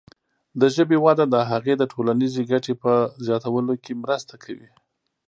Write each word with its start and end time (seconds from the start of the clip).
د 0.59 0.61
ژبې 0.75 0.97
وده 1.05 1.25
د 1.29 1.35
هغې 1.51 1.73
د 1.77 1.83
ټولنیزې 1.93 2.41
ګټې 2.51 2.73
په 2.83 2.91
زیاتولو 3.25 3.73
کې 3.83 3.91
مرسته 4.03 4.33
کوي. 4.43 4.69